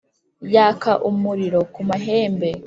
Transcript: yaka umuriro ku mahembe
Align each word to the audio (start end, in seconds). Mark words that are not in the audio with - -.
yaka 0.53 0.91
umuriro 1.09 1.59
ku 1.73 1.81
mahembe 1.89 2.49